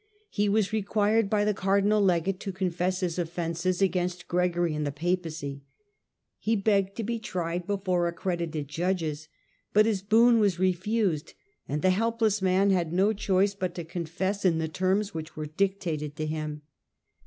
[0.31, 4.73] He was required by the cardinal legate to confess his and forced oflfences agaiust Gregory
[4.73, 5.61] and the Papacy.
[6.39, 9.27] He it i^^ begged to be tried before accredited judges;^®*™
[9.73, 11.35] but this boon was refused,
[11.69, 15.45] and the helpless man had no choice but to confess in the terms which were
[15.45, 16.63] dictated to him.